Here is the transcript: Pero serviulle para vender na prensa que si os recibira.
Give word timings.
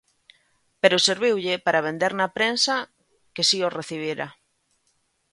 Pero 0.81 1.03
serviulle 1.07 1.53
para 1.65 1.83
vender 1.87 2.11
na 2.15 2.27
prensa 2.37 2.75
que 3.35 3.43
si 3.49 3.57
os 3.67 3.75
recibira. 3.79 4.27